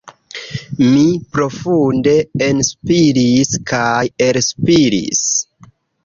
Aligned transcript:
Mi 0.83 1.01
profunde 1.35 2.13
enspiris 2.45 3.51
kaj 3.73 3.99
elspiris. 4.29 5.21